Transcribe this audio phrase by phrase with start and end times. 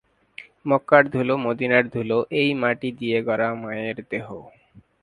[0.65, 4.27] মক্কার ধুলো, মদিনার ধুলো, এই মাটি দিয়ে গড়া মায়ের দেহ।